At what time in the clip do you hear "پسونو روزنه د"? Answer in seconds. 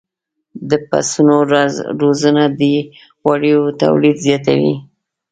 0.89-2.61